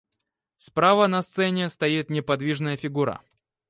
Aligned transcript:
Справа 0.57 1.05
на 1.07 1.21
сцене 1.21 1.69
стоит 1.69 2.09
неподвижная 2.09 2.75
фигура. 2.75 3.21